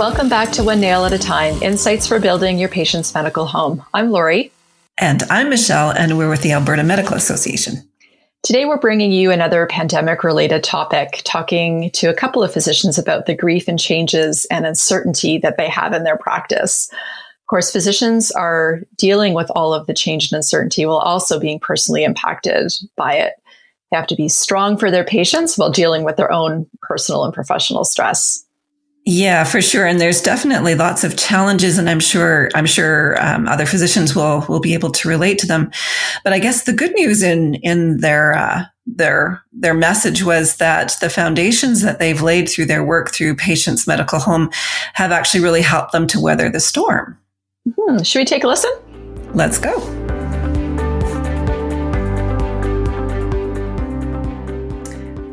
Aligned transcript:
Welcome 0.00 0.30
back 0.30 0.50
to 0.52 0.64
One 0.64 0.80
Nail 0.80 1.04
at 1.04 1.12
a 1.12 1.18
Time 1.18 1.62
Insights 1.62 2.06
for 2.06 2.18
Building 2.18 2.58
Your 2.58 2.70
Patient's 2.70 3.12
Medical 3.12 3.44
Home. 3.44 3.84
I'm 3.92 4.10
Lori. 4.10 4.50
And 4.96 5.22
I'm 5.24 5.50
Michelle, 5.50 5.90
and 5.90 6.16
we're 6.16 6.30
with 6.30 6.40
the 6.40 6.52
Alberta 6.52 6.82
Medical 6.82 7.16
Association. 7.16 7.86
Today, 8.42 8.64
we're 8.64 8.78
bringing 8.78 9.12
you 9.12 9.30
another 9.30 9.66
pandemic 9.66 10.24
related 10.24 10.64
topic, 10.64 11.20
talking 11.26 11.90
to 11.90 12.08
a 12.08 12.14
couple 12.14 12.42
of 12.42 12.50
physicians 12.50 12.96
about 12.96 13.26
the 13.26 13.36
grief 13.36 13.68
and 13.68 13.78
changes 13.78 14.46
and 14.50 14.64
uncertainty 14.64 15.36
that 15.36 15.58
they 15.58 15.68
have 15.68 15.92
in 15.92 16.04
their 16.04 16.16
practice. 16.16 16.88
Of 16.90 17.46
course, 17.50 17.70
physicians 17.70 18.30
are 18.30 18.80
dealing 18.96 19.34
with 19.34 19.50
all 19.54 19.74
of 19.74 19.86
the 19.86 19.92
change 19.92 20.32
and 20.32 20.38
uncertainty 20.38 20.86
while 20.86 20.96
also 20.96 21.38
being 21.38 21.60
personally 21.60 22.04
impacted 22.04 22.72
by 22.96 23.16
it. 23.16 23.34
They 23.90 23.98
have 23.98 24.06
to 24.06 24.16
be 24.16 24.30
strong 24.30 24.78
for 24.78 24.90
their 24.90 25.04
patients 25.04 25.58
while 25.58 25.70
dealing 25.70 26.04
with 26.04 26.16
their 26.16 26.32
own 26.32 26.66
personal 26.80 27.26
and 27.26 27.34
professional 27.34 27.84
stress. 27.84 28.46
Yeah, 29.06 29.44
for 29.44 29.62
sure. 29.62 29.86
And 29.86 30.00
there's 30.00 30.20
definitely 30.20 30.74
lots 30.74 31.04
of 31.04 31.16
challenges, 31.16 31.78
and 31.78 31.88
I'm 31.88 32.00
sure 32.00 32.50
I'm 32.54 32.66
sure 32.66 33.20
um, 33.24 33.48
other 33.48 33.64
physicians 33.64 34.14
will 34.14 34.44
will 34.48 34.60
be 34.60 34.74
able 34.74 34.90
to 34.90 35.08
relate 35.08 35.38
to 35.38 35.46
them. 35.46 35.70
But 36.22 36.34
I 36.34 36.38
guess 36.38 36.64
the 36.64 36.74
good 36.74 36.92
news 36.94 37.22
in 37.22 37.54
in 37.56 37.98
their 37.98 38.34
uh, 38.34 38.64
their 38.86 39.42
their 39.52 39.72
message 39.74 40.22
was 40.22 40.56
that 40.56 40.96
the 41.00 41.08
foundations 41.08 41.80
that 41.80 41.98
they've 41.98 42.20
laid 42.20 42.48
through 42.48 42.66
their 42.66 42.84
work 42.84 43.10
through 43.10 43.36
Patients 43.36 43.86
Medical 43.86 44.18
Home 44.18 44.50
have 44.94 45.12
actually 45.12 45.42
really 45.42 45.62
helped 45.62 45.92
them 45.92 46.06
to 46.08 46.20
weather 46.20 46.50
the 46.50 46.60
storm. 46.60 47.18
Hmm. 47.78 48.02
Should 48.02 48.18
we 48.18 48.24
take 48.26 48.44
a 48.44 48.48
listen? 48.48 48.70
Let's 49.32 49.58
go. 49.58 49.78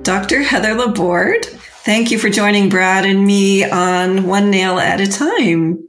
Dr. 0.03 0.41
Heather 0.41 0.73
Laborde 0.73 1.56
Thank 1.87 2.11
you 2.11 2.19
for 2.19 2.29
joining 2.29 2.67
Brad 2.67 3.05
and 3.05 3.25
me 3.25 3.63
on 3.63 4.27
One 4.27 4.51
Nail 4.51 4.77
at 4.77 4.99
a 4.99 5.07
Time. 5.07 5.87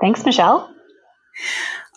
Thanks, 0.00 0.24
Michelle. 0.24 0.72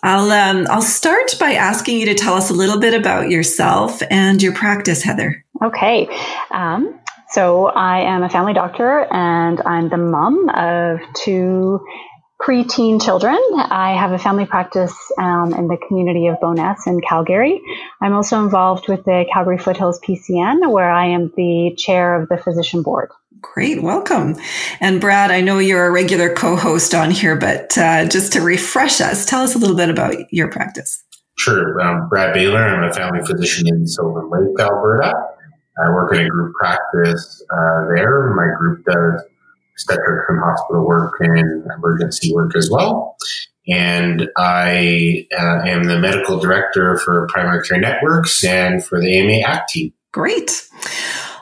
I'll 0.02 0.32
um, 0.32 0.66
I'll 0.68 0.82
start 0.82 1.36
by 1.38 1.52
asking 1.52 2.00
you 2.00 2.06
to 2.06 2.16
tell 2.16 2.34
us 2.34 2.50
a 2.50 2.52
little 2.52 2.80
bit 2.80 2.92
about 2.92 3.30
yourself 3.30 4.02
and 4.10 4.42
your 4.42 4.52
practice, 4.52 5.04
Heather. 5.04 5.44
Okay. 5.64 6.08
Um, 6.50 6.98
so 7.30 7.66
I 7.66 8.00
am 8.00 8.24
a 8.24 8.28
family 8.28 8.52
doctor 8.52 9.06
and 9.12 9.62
I'm 9.64 9.90
the 9.90 9.96
mom 9.96 10.48
of 10.48 10.98
two 11.14 11.86
preteen 12.42 13.00
children. 13.00 13.38
I 13.54 13.94
have 13.96 14.10
a 14.10 14.18
family 14.18 14.46
practice 14.46 14.94
um, 15.18 15.54
in 15.54 15.68
the 15.68 15.78
community 15.86 16.26
of 16.26 16.40
Bowness 16.40 16.88
in 16.88 17.00
Calgary. 17.00 17.60
I'm 18.02 18.12
also 18.12 18.42
involved 18.42 18.88
with 18.88 19.04
the 19.04 19.24
Calgary 19.32 19.58
Foothills 19.58 20.00
PCN, 20.00 20.68
where 20.68 20.90
I 20.90 21.10
am 21.10 21.32
the 21.36 21.76
chair 21.78 22.20
of 22.20 22.28
the 22.28 22.38
physician 22.38 22.82
board. 22.82 23.10
Great, 23.54 23.82
welcome. 23.82 24.36
And 24.80 25.00
Brad, 25.00 25.30
I 25.30 25.40
know 25.40 25.58
you're 25.58 25.86
a 25.86 25.90
regular 25.90 26.32
co 26.34 26.56
host 26.56 26.94
on 26.94 27.10
here, 27.10 27.36
but 27.36 27.76
uh, 27.78 28.06
just 28.06 28.32
to 28.34 28.40
refresh 28.40 29.00
us, 29.00 29.24
tell 29.24 29.42
us 29.42 29.54
a 29.54 29.58
little 29.58 29.76
bit 29.76 29.88
about 29.88 30.14
your 30.32 30.50
practice. 30.50 31.02
Sure. 31.38 31.80
Um, 31.80 32.08
Brad 32.08 32.34
Bahler, 32.34 32.62
I'm 32.62 32.84
a 32.84 32.92
family 32.92 33.24
physician 33.26 33.68
in 33.68 33.86
Sylvan 33.86 34.30
Lake, 34.30 34.58
Alberta. 34.58 35.12
I 35.82 35.90
work 35.90 36.12
in 36.14 36.20
a 36.20 36.28
group 36.28 36.54
practice 36.54 37.44
uh, 37.50 37.86
there. 37.94 38.34
My 38.34 38.48
group 38.58 38.84
does 38.84 39.22
obstetrics 39.74 40.24
and 40.28 40.38
hospital 40.40 40.86
work 40.86 41.14
and 41.20 41.66
emergency 41.76 42.32
work 42.34 42.56
as 42.56 42.70
well. 42.70 43.16
And 43.68 44.28
I 44.38 45.26
uh, 45.36 45.62
am 45.66 45.84
the 45.84 45.98
medical 45.98 46.38
director 46.38 46.98
for 46.98 47.26
Primary 47.30 47.66
Care 47.66 47.78
Networks 47.78 48.42
and 48.44 48.84
for 48.84 49.00
the 49.00 49.18
AMA 49.18 49.46
ACT 49.46 49.68
team. 49.70 49.92
Great. 50.12 50.66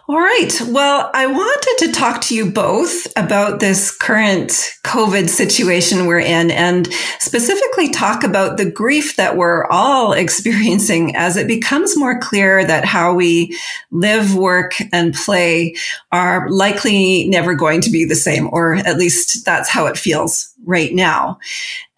All 0.06 0.20
right. 0.20 0.52
Well, 0.68 1.10
I 1.14 1.26
wanted 1.26 1.86
to 1.86 1.92
talk 1.92 2.20
to 2.22 2.34
you 2.34 2.50
both 2.50 3.06
about 3.16 3.60
this 3.60 3.90
current 3.90 4.50
COVID 4.84 5.30
situation 5.30 6.04
we're 6.04 6.18
in 6.18 6.50
and 6.50 6.92
specifically 7.20 7.88
talk 7.88 8.22
about 8.22 8.58
the 8.58 8.70
grief 8.70 9.16
that 9.16 9.38
we're 9.38 9.64
all 9.70 10.12
experiencing 10.24 11.16
as 11.16 11.38
it 11.38 11.46
becomes 11.46 11.96
more 11.96 12.20
clear 12.20 12.66
that 12.66 12.84
how 12.84 13.14
we 13.14 13.58
live, 13.90 14.34
work, 14.34 14.74
and 14.92 15.14
play 15.14 15.74
are 16.12 16.50
likely 16.50 17.26
never 17.30 17.54
going 17.54 17.80
to 17.80 17.90
be 17.90 18.04
the 18.04 18.14
same, 18.14 18.50
or 18.52 18.74
at 18.74 18.98
least 18.98 19.46
that's 19.46 19.70
how 19.70 19.86
it 19.86 19.96
feels 19.96 20.52
right 20.66 20.92
now. 20.92 21.38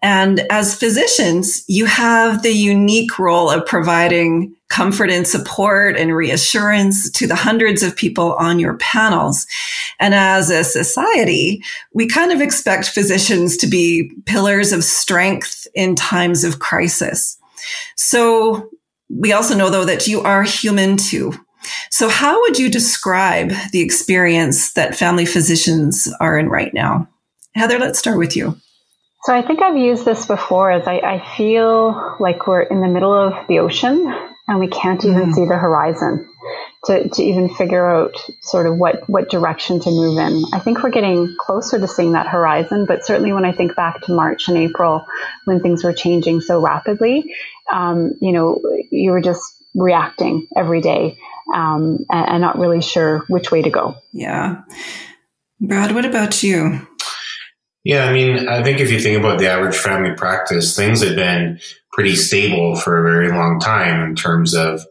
And 0.01 0.45
as 0.51 0.75
physicians, 0.75 1.63
you 1.67 1.85
have 1.85 2.43
the 2.43 2.51
unique 2.51 3.17
role 3.17 3.49
of 3.49 3.65
providing 3.65 4.55
comfort 4.69 5.09
and 5.09 5.27
support 5.27 5.97
and 5.97 6.15
reassurance 6.15 7.09
to 7.11 7.25
the 7.25 7.35
hundreds 7.35 7.81
of 7.81 7.95
people 7.95 8.33
on 8.33 8.59
your 8.59 8.77
panels. 8.77 9.47
And 9.99 10.13
as 10.13 10.49
a 10.49 10.63
society, 10.63 11.63
we 11.93 12.07
kind 12.07 12.31
of 12.31 12.41
expect 12.41 12.89
physicians 12.89 13.57
to 13.57 13.67
be 13.67 14.11
pillars 14.25 14.71
of 14.71 14.83
strength 14.83 15.67
in 15.73 15.95
times 15.95 16.43
of 16.43 16.59
crisis. 16.59 17.37
So 17.95 18.69
we 19.09 19.33
also 19.33 19.55
know 19.55 19.69
though 19.69 19.85
that 19.85 20.07
you 20.07 20.21
are 20.21 20.43
human 20.43 20.97
too. 20.97 21.33
So 21.89 22.07
how 22.07 22.39
would 22.41 22.59
you 22.59 22.69
describe 22.69 23.51
the 23.71 23.81
experience 23.81 24.73
that 24.73 24.95
family 24.95 25.25
physicians 25.25 26.07
are 26.19 26.37
in 26.37 26.49
right 26.49 26.73
now? 26.73 27.09
Heather, 27.55 27.79
let's 27.79 27.99
start 27.99 28.17
with 28.17 28.35
you. 28.35 28.57
So 29.27 29.33
I 29.35 29.41
think 29.41 29.61
I've 29.61 29.75
used 29.75 30.05
this 30.05 30.25
before 30.25 30.71
as 30.71 30.87
I, 30.87 30.99
I 30.99 31.35
feel 31.35 32.15
like 32.17 32.47
we're 32.47 32.61
in 32.61 32.79
the 32.79 32.87
middle 32.87 33.13
of 33.13 33.33
the 33.49 33.59
ocean 33.59 34.07
and 34.47 34.57
we 34.57 34.69
can't 34.69 35.03
even 35.03 35.31
mm. 35.31 35.33
see 35.33 35.43
the 35.43 35.57
horizon 35.57 36.29
to, 36.85 37.09
to 37.09 37.21
even 37.21 37.53
figure 37.53 37.85
out 37.85 38.15
sort 38.41 38.67
of 38.67 38.77
what, 38.77 39.01
what 39.09 39.29
direction 39.29 39.81
to 39.81 39.89
move 39.89 40.17
in. 40.17 40.45
I 40.53 40.59
think 40.59 40.81
we're 40.81 40.91
getting 40.91 41.35
closer 41.41 41.77
to 41.77 41.89
seeing 41.89 42.13
that 42.13 42.27
horizon, 42.27 42.85
but 42.85 43.05
certainly 43.05 43.33
when 43.33 43.43
I 43.43 43.51
think 43.51 43.75
back 43.75 43.99
to 44.03 44.13
March 44.13 44.47
and 44.47 44.57
April 44.57 45.05
when 45.43 45.59
things 45.59 45.83
were 45.83 45.91
changing 45.91 46.39
so 46.39 46.61
rapidly, 46.61 47.35
um, 47.69 48.13
you 48.21 48.31
know, 48.31 48.61
you 48.91 49.11
were 49.11 49.19
just 49.19 49.61
reacting 49.75 50.47
every 50.55 50.79
day 50.79 51.17
um, 51.53 52.05
and, 52.09 52.29
and 52.29 52.41
not 52.41 52.57
really 52.57 52.81
sure 52.81 53.25
which 53.27 53.51
way 53.51 53.61
to 53.61 53.69
go. 53.69 53.97
Yeah. 54.13 54.61
Brad, 55.59 55.93
what 55.93 56.05
about 56.05 56.43
you? 56.43 56.87
Yeah, 57.87 58.03
I 58.03 58.11
mean, 58.11 58.49
I 58.49 58.63
think 58.63 58.81
if 58.81 58.91
you 58.91 58.99
think 58.99 59.17
about 59.17 59.39
the 59.39 59.49
average 59.49 59.77
family 59.77 60.13
practice, 60.13 60.75
things 60.75 61.01
have 61.01 61.15
been 61.15 61.57
pretty 61.93 62.17
stable 62.17 62.75
for 62.75 62.97
a 62.97 63.09
very 63.09 63.29
long 63.29 63.61
time 63.61 64.03
in 64.03 64.13
terms 64.13 64.53
of, 64.53 64.81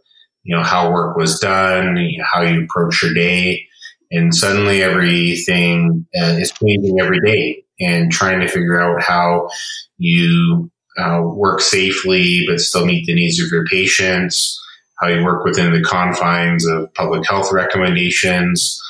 you 0.44 0.56
know, 0.56 0.62
how 0.62 0.90
work 0.90 1.14
was 1.14 1.38
done, 1.38 1.98
how 2.24 2.40
you 2.40 2.64
approach 2.64 3.02
your 3.02 3.12
day. 3.12 3.66
And 4.10 4.34
suddenly 4.34 4.82
everything 4.82 6.06
uh, 6.18 6.38
is 6.40 6.52
changing 6.52 6.98
every 6.98 7.20
day 7.20 7.64
and 7.80 8.10
trying 8.10 8.40
to 8.40 8.48
figure 8.48 8.80
out 8.80 9.02
how 9.02 9.50
you 9.98 10.70
uh, 10.96 11.20
work 11.22 11.60
safely 11.60 12.46
but 12.48 12.60
still 12.60 12.86
meet 12.86 13.04
the 13.04 13.14
needs 13.14 13.38
of 13.42 13.50
your 13.50 13.66
patients, 13.66 14.58
how 15.02 15.08
you 15.08 15.22
work 15.22 15.44
within 15.44 15.70
the 15.70 15.82
confines 15.82 16.66
of 16.66 16.94
public 16.94 17.28
health 17.28 17.52
recommendations 17.52 18.80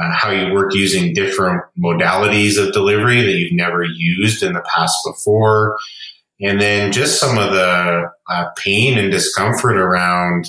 uh, 0.00 0.10
how 0.12 0.30
you 0.30 0.52
work 0.52 0.72
using 0.74 1.12
different 1.12 1.62
modalities 1.78 2.58
of 2.58 2.72
delivery 2.72 3.20
that 3.20 3.32
you've 3.32 3.52
never 3.52 3.84
used 3.84 4.42
in 4.42 4.54
the 4.54 4.64
past 4.74 4.96
before. 5.06 5.76
And 6.40 6.60
then 6.60 6.90
just 6.90 7.20
some 7.20 7.36
of 7.36 7.52
the 7.52 8.10
uh, 8.28 8.46
pain 8.56 8.98
and 8.98 9.10
discomfort 9.10 9.76
around 9.76 10.46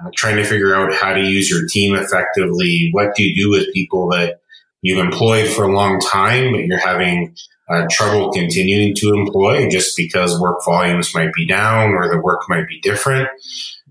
uh, 0.00 0.10
trying 0.16 0.36
to 0.36 0.44
figure 0.44 0.74
out 0.74 0.92
how 0.92 1.12
to 1.12 1.22
use 1.22 1.48
your 1.48 1.68
team 1.68 1.94
effectively. 1.94 2.88
What 2.90 3.14
do 3.14 3.22
you 3.22 3.44
do 3.44 3.50
with 3.50 3.72
people 3.72 4.08
that 4.10 4.40
you've 4.82 4.98
employed 4.98 5.48
for 5.48 5.64
a 5.64 5.72
long 5.72 6.00
time, 6.00 6.52
but 6.52 6.64
you're 6.64 6.78
having 6.78 7.36
uh, 7.68 7.86
trouble 7.90 8.32
continuing 8.32 8.94
to 8.96 9.14
employ 9.14 9.68
just 9.70 9.96
because 9.96 10.40
work 10.40 10.64
volumes 10.64 11.14
might 11.14 11.32
be 11.32 11.46
down 11.46 11.90
or 11.90 12.08
the 12.08 12.20
work 12.20 12.42
might 12.48 12.66
be 12.66 12.80
different? 12.80 13.28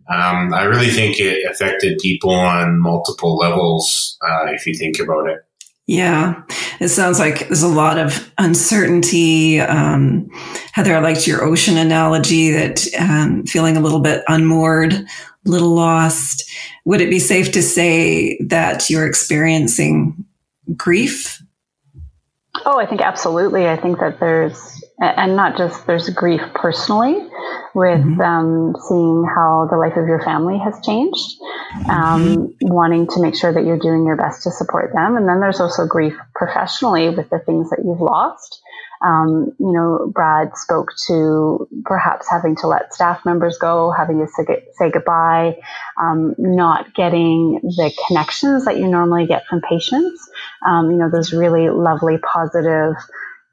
Um, 0.10 0.54
I 0.54 0.64
really 0.64 0.90
think 0.90 1.20
it 1.20 1.50
affected 1.50 2.00
people 2.00 2.32
on 2.32 2.80
multiple 2.80 3.38
levels, 3.38 4.18
uh, 4.22 4.48
if 4.48 4.68
you 4.68 4.76
think 4.76 5.00
about 5.00 5.30
it. 5.30 5.40
Yeah, 5.86 6.44
it 6.80 6.88
sounds 6.90 7.20
like 7.20 7.48
there's 7.48 7.62
a 7.62 7.68
lot 7.68 7.98
of 7.98 8.32
uncertainty. 8.38 9.60
Um, 9.60 10.30
Heather, 10.72 10.96
I 10.96 11.00
liked 11.00 11.28
your 11.28 11.44
ocean 11.44 11.78
analogy 11.78 12.52
that 12.52 12.88
um, 12.98 13.44
feeling 13.46 13.76
a 13.76 13.82
little 13.82 14.00
bit 14.00 14.24
unmoored, 14.30 14.94
a 14.94 15.06
little 15.44 15.76
lost. 15.76 16.50
Would 16.86 17.02
it 17.02 17.10
be 17.10 17.20
safe 17.20 17.52
to 17.52 17.62
say 17.62 18.38
that 18.48 18.90
you're 18.90 19.06
experiencing 19.06 20.24
grief? 20.78 21.42
Oh, 22.66 22.80
I 22.80 22.86
think 22.86 23.02
absolutely. 23.02 23.68
I 23.68 23.76
think 23.76 24.00
that 24.00 24.22
there's, 24.22 24.73
and 25.00 25.36
not 25.36 25.58
just 25.58 25.88
there's 25.88 26.10
grief 26.10 26.42
personally, 26.54 27.16
with 27.74 28.00
mm-hmm. 28.00 28.22
um, 28.22 28.76
seeing 28.88 29.26
how 29.26 29.68
the 29.70 29.78
life 29.78 29.98
of 29.98 30.08
your 30.08 30.22
family 30.22 30.60
has 30.60 30.80
changed, 30.86 31.38
um, 31.90 32.24
mm-hmm. 32.26 32.74
wanting 32.74 33.08
to 33.08 33.22
make 33.22 33.36
sure 33.36 33.52
that 33.52 33.66
you're 33.66 33.80
doing 33.80 34.06
your 34.06 34.16
best 34.16 34.44
to 34.44 34.52
support 34.52 34.92
them. 34.94 35.18
And 35.18 35.28
then 35.28 35.40
there's 35.40 35.60
also 35.60 35.88
grief 35.88 36.14
professionally 36.36 37.10
with 37.10 37.30
the 37.30 37.40
things 37.40 37.70
that 37.72 37.82
you've 37.84 38.02
lost. 38.02 38.62
Um, 39.04 39.52
you 39.60 39.74
know, 39.74 40.10
Brad 40.14 40.56
spoke 40.56 40.92
to 41.08 41.68
perhaps 41.84 42.30
having 42.30 42.56
to 42.58 42.68
let 42.68 42.94
staff 42.94 43.26
members 43.26 43.58
go, 43.58 43.92
having 43.92 44.20
to 44.20 44.28
say, 44.32 44.64
say 44.78 44.92
goodbye, 44.92 45.58
um, 46.00 46.36
not 46.38 46.94
getting 46.94 47.60
the 47.64 47.92
connections 48.08 48.64
that 48.64 48.78
you 48.78 48.88
normally 48.88 49.26
get 49.26 49.46
from 49.48 49.62
patients. 49.62 50.30
Um, 50.66 50.92
you 50.92 50.98
know, 50.98 51.10
those 51.10 51.34
really 51.34 51.70
lovely, 51.70 52.18
positive, 52.18 52.96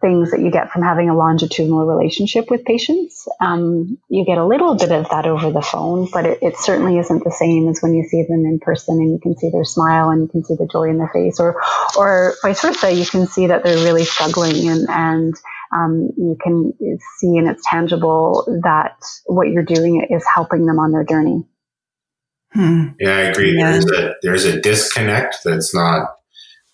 things 0.00 0.30
that 0.30 0.40
you 0.40 0.50
get 0.50 0.70
from 0.70 0.82
having 0.82 1.08
a 1.08 1.16
longitudinal 1.16 1.86
relationship 1.86 2.50
with 2.50 2.64
patients. 2.64 3.28
Um, 3.40 3.98
you 4.08 4.24
get 4.24 4.38
a 4.38 4.46
little 4.46 4.74
bit 4.74 4.92
of 4.92 5.08
that 5.10 5.26
over 5.26 5.50
the 5.50 5.62
phone, 5.62 6.08
but 6.12 6.26
it, 6.26 6.38
it, 6.42 6.56
certainly 6.56 6.98
isn't 6.98 7.24
the 7.24 7.30
same 7.30 7.68
as 7.68 7.80
when 7.80 7.94
you 7.94 8.04
see 8.04 8.22
them 8.22 8.44
in 8.46 8.58
person 8.60 8.96
and 8.96 9.12
you 9.12 9.18
can 9.22 9.36
see 9.36 9.50
their 9.50 9.64
smile 9.64 10.10
and 10.10 10.22
you 10.22 10.28
can 10.28 10.44
see 10.44 10.54
the 10.54 10.68
joy 10.70 10.84
in 10.84 10.98
their 10.98 11.10
face, 11.12 11.38
or 11.38 11.60
or 11.96 12.34
vice 12.42 12.62
versa. 12.62 12.92
You 12.92 13.06
can 13.06 13.26
see 13.26 13.46
that 13.48 13.62
they're 13.62 13.84
really 13.84 14.04
struggling 14.04 14.68
and 14.68 14.88
and 14.88 15.34
um, 15.74 16.10
you 16.16 16.36
can 16.42 16.72
see 17.18 17.36
and 17.36 17.48
it's 17.48 17.62
tangible 17.68 18.60
that 18.64 18.96
what 19.26 19.48
you're 19.48 19.62
doing 19.62 20.06
is 20.10 20.24
helping 20.34 20.66
them 20.66 20.78
on 20.78 20.92
their 20.92 21.04
journey. 21.04 21.44
Hmm. 22.52 22.88
Yeah, 22.98 23.16
I 23.16 23.20
agree. 23.22 23.56
Yeah. 23.56 23.72
There's 23.72 23.90
a 23.90 24.14
there's 24.22 24.44
a 24.44 24.60
disconnect 24.60 25.38
that's 25.44 25.74
not 25.74 26.16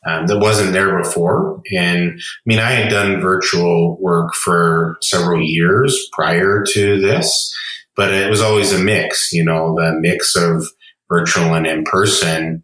um, 0.06 0.26
that 0.28 0.38
wasn't 0.38 0.72
there 0.72 1.02
before. 1.02 1.60
And 1.74 2.12
I 2.12 2.22
mean, 2.46 2.60
I 2.60 2.70
had 2.70 2.90
done 2.90 3.20
virtual 3.20 3.98
work 4.00 4.34
for 4.34 4.98
several 5.02 5.42
years 5.42 6.08
prior 6.12 6.64
to 6.72 7.00
this, 7.00 7.52
but 7.96 8.14
it 8.14 8.30
was 8.30 8.40
always 8.40 8.72
a 8.72 8.78
mix, 8.78 9.32
you 9.32 9.44
know, 9.44 9.74
the 9.74 9.98
mix 9.98 10.36
of 10.36 10.64
virtual 11.08 11.54
and 11.54 11.66
in 11.66 11.84
person. 11.84 12.62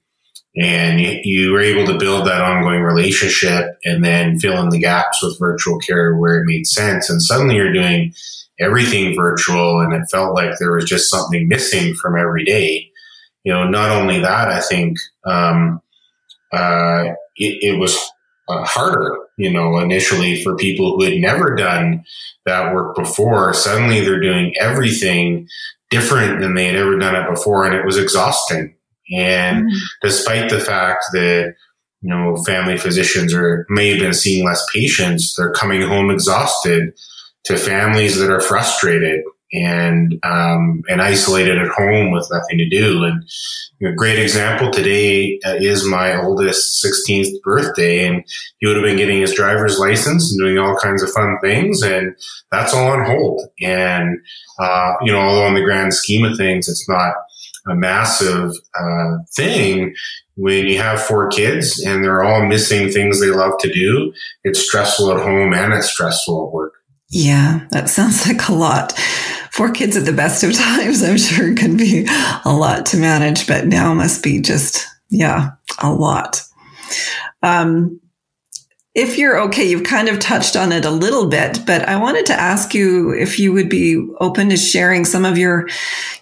And 0.54 1.00
you, 1.24 1.50
were 1.50 1.62
able 1.62 1.86
to 1.86 1.98
build 1.98 2.26
that 2.26 2.42
ongoing 2.42 2.82
relationship 2.82 3.70
and 3.86 4.04
then 4.04 4.38
fill 4.38 4.62
in 4.62 4.68
the 4.68 4.78
gaps 4.78 5.22
with 5.22 5.38
virtual 5.38 5.78
care 5.78 6.14
where 6.14 6.42
it 6.42 6.46
made 6.46 6.66
sense. 6.66 7.08
And 7.08 7.22
suddenly 7.22 7.54
you're 7.54 7.72
doing 7.72 8.12
everything 8.60 9.16
virtual 9.16 9.80
and 9.80 9.94
it 9.94 10.10
felt 10.10 10.34
like 10.34 10.50
there 10.58 10.74
was 10.74 10.84
just 10.84 11.10
something 11.10 11.48
missing 11.48 11.94
from 11.94 12.18
every 12.18 12.44
day. 12.44 12.90
You 13.44 13.54
know, 13.54 13.66
not 13.66 13.90
only 13.90 14.20
that, 14.20 14.48
I 14.48 14.60
think, 14.60 14.98
um, 15.24 15.80
uh, 16.52 17.04
it, 17.44 17.74
it 17.74 17.78
was 17.78 17.96
uh, 18.48 18.64
harder, 18.64 19.16
you 19.36 19.52
know, 19.52 19.78
initially 19.78 20.42
for 20.42 20.56
people 20.56 20.96
who 20.96 21.04
had 21.04 21.18
never 21.18 21.54
done 21.54 22.04
that 22.46 22.74
work 22.74 22.96
before. 22.96 23.54
Suddenly 23.54 24.00
they're 24.00 24.20
doing 24.20 24.52
everything 24.58 25.48
different 25.90 26.40
than 26.40 26.54
they 26.54 26.66
had 26.66 26.76
ever 26.76 26.98
done 26.98 27.14
it 27.14 27.30
before, 27.30 27.64
and 27.64 27.74
it 27.74 27.84
was 27.84 27.98
exhausting. 27.98 28.74
And 29.14 29.66
mm-hmm. 29.66 29.78
despite 30.02 30.50
the 30.50 30.60
fact 30.60 31.04
that 31.12 31.54
you 32.00 32.08
know 32.08 32.36
family 32.44 32.78
physicians 32.78 33.32
are 33.34 33.66
may 33.68 33.90
have 33.90 34.00
been 34.00 34.14
seeing 34.14 34.44
less 34.44 34.64
patients, 34.72 35.34
they're 35.36 35.52
coming 35.52 35.82
home 35.82 36.10
exhausted 36.10 36.94
to 37.44 37.56
families 37.56 38.18
that 38.18 38.30
are 38.30 38.40
frustrated 38.40 39.22
and 39.52 40.18
um, 40.22 40.82
and 40.88 41.02
isolated 41.02 41.58
at 41.58 41.68
home 41.68 42.10
with 42.10 42.28
nothing 42.30 42.58
to 42.58 42.68
do. 42.68 43.04
And 43.04 43.24
a 43.86 43.94
great 43.94 44.18
example 44.18 44.70
today 44.70 45.38
uh, 45.44 45.54
is 45.54 45.86
my 45.86 46.20
oldest 46.20 46.84
16th 46.84 47.40
birthday, 47.42 48.06
and 48.06 48.24
he 48.58 48.66
would 48.66 48.76
have 48.76 48.84
been 48.84 48.96
getting 48.96 49.20
his 49.20 49.34
driver's 49.34 49.78
license 49.78 50.30
and 50.30 50.40
doing 50.40 50.58
all 50.58 50.76
kinds 50.76 51.02
of 51.02 51.10
fun 51.10 51.36
things, 51.42 51.82
and 51.82 52.16
that's 52.50 52.72
all 52.72 52.88
on 52.88 53.04
hold. 53.04 53.42
And 53.60 54.18
uh, 54.58 54.94
you 55.02 55.12
know, 55.12 55.20
although 55.20 55.48
in 55.48 55.54
the 55.54 55.62
grand 55.62 55.94
scheme 55.94 56.24
of 56.24 56.36
things, 56.36 56.68
it's 56.68 56.88
not 56.88 57.14
a 57.68 57.74
massive 57.74 58.52
uh, 58.78 59.18
thing. 59.34 59.94
When 60.36 60.66
you 60.66 60.78
have 60.78 61.02
four 61.02 61.28
kids 61.28 61.78
and 61.84 62.02
they're 62.02 62.24
all 62.24 62.46
missing 62.46 62.90
things 62.90 63.20
they 63.20 63.28
love 63.28 63.58
to 63.60 63.72
do, 63.72 64.14
it's 64.44 64.60
stressful 64.60 65.12
at 65.12 65.22
home 65.22 65.52
and 65.52 65.74
it's 65.74 65.90
stressful 65.90 66.46
at 66.46 66.52
work. 66.54 66.72
Yeah, 67.10 67.66
that 67.70 67.90
sounds 67.90 68.26
like 68.26 68.48
a 68.48 68.54
lot 68.54 68.98
four 69.52 69.70
kids 69.70 69.96
at 69.96 70.06
the 70.06 70.12
best 70.12 70.42
of 70.42 70.54
times, 70.54 71.02
I'm 71.02 71.18
sure 71.18 71.54
can 71.54 71.76
be 71.76 72.06
a 72.44 72.52
lot 72.52 72.86
to 72.86 72.96
manage, 72.96 73.46
but 73.46 73.66
now 73.66 73.92
must 73.92 74.22
be 74.22 74.40
just, 74.40 74.86
yeah, 75.10 75.50
a 75.78 75.92
lot. 75.92 76.42
Um, 77.42 78.00
if 78.94 79.16
you're 79.16 79.40
okay, 79.42 79.68
you've 79.68 79.84
kind 79.84 80.08
of 80.08 80.18
touched 80.18 80.56
on 80.56 80.72
it 80.72 80.84
a 80.84 80.90
little 80.90 81.26
bit, 81.26 81.60
but 81.66 81.82
I 81.88 81.96
wanted 81.96 82.26
to 82.26 82.34
ask 82.34 82.74
you 82.74 83.10
if 83.10 83.38
you 83.38 83.52
would 83.52 83.68
be 83.68 84.06
open 84.20 84.50
to 84.50 84.56
sharing 84.56 85.04
some 85.04 85.24
of 85.24 85.38
your, 85.38 85.68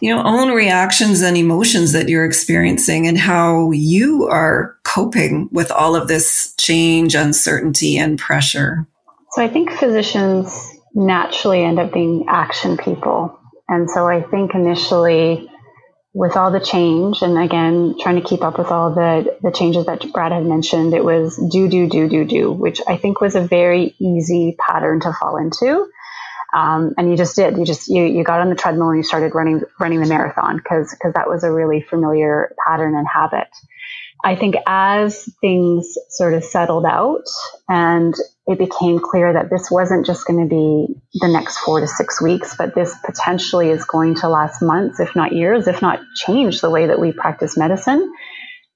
you 0.00 0.15
know, 0.15 0.23
own 0.25 0.50
reactions 0.50 1.21
and 1.21 1.37
emotions 1.37 1.93
that 1.93 2.09
you're 2.09 2.25
experiencing 2.25 3.06
and 3.09 3.19
how 3.19 3.71
you 3.73 4.29
are 4.29 4.77
coping 4.85 5.49
with 5.50 5.71
all 5.73 5.97
of 5.97 6.06
this 6.06 6.55
change, 6.59 7.17
uncertainty, 7.17 7.97
and 7.99 8.19
pressure. 8.19 8.87
So 9.32 9.43
I 9.43 9.49
think 9.49 9.71
physicians 9.73 10.80
naturally 10.94 11.62
end 11.62 11.78
up 11.78 11.92
being 11.92 12.26
action 12.28 12.76
people. 12.76 13.38
And 13.69 13.88
so 13.90 14.06
I 14.06 14.22
think 14.22 14.54
initially, 14.54 15.48
with 16.12 16.37
all 16.37 16.50
the 16.50 16.60
change, 16.60 17.22
and 17.22 17.38
again, 17.38 17.94
trying 18.00 18.20
to 18.20 18.28
keep 18.28 18.42
up 18.42 18.58
with 18.58 18.69
all 18.69 18.92
the, 18.92 19.38
the 19.42 19.52
changes 19.52 19.87
that 19.87 20.04
Brad 20.12 20.32
had 20.32 20.44
mentioned, 20.44 20.92
it 20.92 21.04
was 21.04 21.37
do, 21.37 21.69
do, 21.69 21.88
do, 21.88 22.08
do, 22.08 22.25
do, 22.25 22.52
which 22.52 22.81
I 22.88 22.96
think 22.96 23.20
was 23.20 23.37
a 23.37 23.46
very 23.46 23.94
easy 24.00 24.56
pattern 24.58 25.00
to 25.00 25.12
fall 25.12 25.37
into. 25.37 25.88
Um, 26.52 26.94
and 26.98 27.08
you 27.08 27.16
just 27.16 27.36
did. 27.36 27.56
You 27.56 27.64
just 27.64 27.88
you, 27.88 28.04
you 28.04 28.25
got 28.25 28.40
on 28.40 28.50
the 28.50 28.56
treadmill 28.56 28.88
and 28.88 28.98
you 28.98 29.04
started 29.04 29.34
running 29.36 29.62
running 29.78 30.00
the 30.00 30.08
marathon 30.08 30.56
because 30.56 30.90
because 30.90 31.14
that 31.14 31.28
was 31.28 31.44
a 31.44 31.52
really 31.52 31.81
familiar 31.81 32.54
pattern 32.66 32.96
and 32.96 33.06
habit. 33.06 33.46
I 34.25 34.37
think 34.37 34.56
as 34.67 35.28
things 35.40 35.96
sort 36.11 36.34
of 36.34 36.44
settled 36.44 36.84
out 36.84 37.25
and 37.69 38.14
it 38.46 38.58
became 38.58 38.99
clear 38.99 39.32
that 39.32 39.49
this 39.49 39.70
wasn't 39.70 40.05
just 40.05 40.26
going 40.26 40.40
to 40.40 40.49
be 40.49 41.00
the 41.20 41.28
next 41.28 41.58
four 41.58 41.81
to 41.81 41.87
six 41.87 42.20
weeks, 42.20 42.55
but 42.56 42.75
this 42.75 42.94
potentially 43.05 43.70
is 43.70 43.84
going 43.84 44.17
to 44.17 44.28
last 44.28 44.61
months, 44.61 45.00
if 45.00 45.14
not 45.17 45.32
years, 45.32 45.67
if 45.69 45.81
not 45.81 46.00
change 46.17 46.61
the 46.61 46.70
way 46.70 46.87
that 46.87 47.00
we 47.00 47.12
practice 47.12 47.56
medicine. 47.56 48.12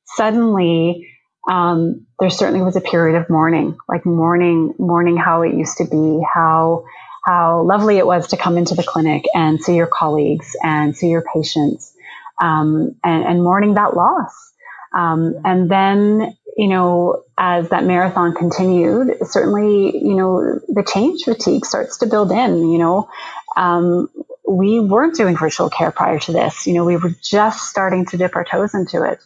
Suddenly, 0.07 1.11
um, 1.51 2.07
there 2.21 2.31
certainly 2.31 2.63
was 2.63 2.77
a 2.77 2.81
period 2.81 3.21
of 3.21 3.29
mourning, 3.29 3.77
like 3.89 4.07
mourning, 4.07 4.75
mourning 4.79 5.17
how 5.17 5.43
it 5.43 5.55
used 5.55 5.77
to 5.79 5.85
be, 5.85 6.23
how 6.33 6.85
how 7.27 7.63
lovely 7.63 7.97
it 7.97 8.07
was 8.07 8.29
to 8.29 8.37
come 8.37 8.59
into 8.59 8.75
the 8.75 8.83
clinic 8.83 9.25
and 9.35 9.63
see 9.63 9.77
your 9.77 9.87
colleagues 9.87 10.55
and 10.63 10.95
see 10.95 11.09
your 11.09 11.25
patients, 11.35 11.93
um, 12.41 12.95
and, 13.03 13.25
and 13.25 13.43
mourning 13.43 13.75
that 13.75 13.97
loss. 13.97 14.54
Um, 14.95 15.35
and 15.45 15.71
then, 15.71 16.37
you 16.57 16.69
know, 16.69 17.25
as 17.37 17.69
that 17.71 17.85
marathon 17.85 18.35
continued, 18.35 19.17
certainly, 19.23 19.97
you 19.97 20.15
know, 20.15 20.61
the 20.69 20.85
change 20.85 21.25
fatigue 21.25 21.67
starts 21.67 21.99
to 21.99 22.07
build 22.07 22.31
in, 22.31 22.71
you 22.71 22.79
know. 22.79 23.09
Um, 23.57 24.09
we 24.47 24.79
weren't 24.79 25.17
doing 25.17 25.37
virtual 25.37 25.71
care 25.71 25.91
prior 25.91 26.19
to 26.21 26.33
this. 26.33 26.67
You 26.67 26.75
know, 26.75 26.85
we 26.85 26.97
were 26.97 27.15
just 27.23 27.69
starting 27.69 28.07
to 28.07 28.17
dip 28.17 28.37
our 28.37 28.45
toes 28.45 28.75
into 28.75 29.03
it. 29.03 29.19